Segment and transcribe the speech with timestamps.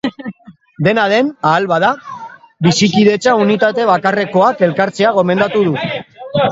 [0.87, 1.91] Dena den, ahal bada,
[2.69, 5.81] bizikidetza unitate bakarrekoak elkartzea gomendatu du.